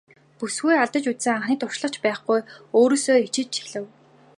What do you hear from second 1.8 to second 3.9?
ч байхгүй өөрөөсөө ичиж эхлэв.